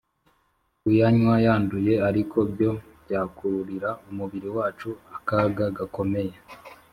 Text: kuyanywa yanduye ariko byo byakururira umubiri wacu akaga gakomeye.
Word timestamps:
kuyanywa 0.81 1.35
yanduye 1.45 1.93
ariko 2.09 2.37
byo 2.51 2.71
byakururira 3.03 3.89
umubiri 4.09 4.49
wacu 4.57 4.89
akaga 5.17 5.65
gakomeye. 5.77 6.35